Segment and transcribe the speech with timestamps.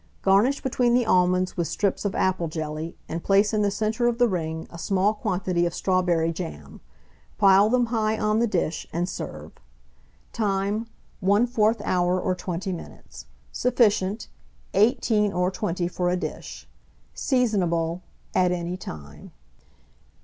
[0.23, 4.17] Garnish between the almonds with strips of apple jelly, and place in the centre of
[4.17, 6.81] the ring a small quantity of strawberry jam;
[7.37, 9.51] pile them high on the dish, and serve.
[10.33, 10.87] Time.
[11.21, 13.27] 1/4 hour or 20 minutes.
[13.51, 14.27] Sufficient.
[14.73, 16.67] 18 or 20 for a dish.
[17.13, 18.01] Seasonable
[18.33, 19.31] at any time.